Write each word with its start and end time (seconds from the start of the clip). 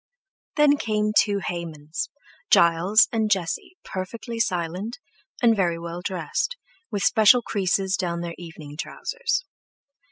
Then 0.55 0.77
came 0.77 1.11
two 1.15 1.41
Haymans—Giles 1.47 3.07
and 3.11 3.29
Jesse 3.29 3.77
perfectly 3.83 4.39
silent, 4.39 4.97
and 5.43 5.55
very 5.55 5.77
well 5.77 6.01
dressed, 6.01 6.57
with 6.89 7.03
special 7.03 7.43
creases 7.43 7.95
down 7.97 8.21
their 8.21 8.33
evening 8.39 8.77
trousers. 8.77 9.43